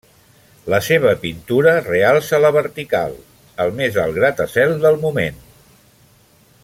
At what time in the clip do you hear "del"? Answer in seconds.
4.87-4.99